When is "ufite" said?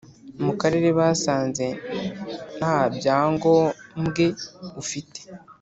4.81-5.19